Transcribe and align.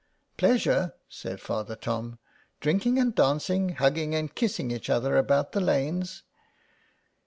"Pleasure/' 0.39 0.93
said 1.09 1.39
Father 1.39 1.75
Tom. 1.75 2.17
'* 2.39 2.59
Drinking 2.59 2.97
and 2.97 3.13
dancing, 3.13 3.69
hugging 3.75 4.15
and 4.15 4.33
kissing 4.33 4.71
each 4.71 4.89
other 4.89 5.15
about 5.15 5.51
the 5.51 5.61
lanes." 5.61 6.23